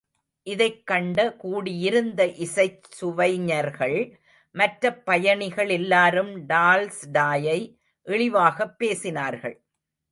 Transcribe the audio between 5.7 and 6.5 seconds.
எல்லாரும்